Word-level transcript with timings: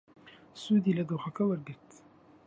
سوودی 0.61 0.97
لە 0.97 1.03
دۆخەکە 1.09 1.43
وەرگرت. 1.45 1.87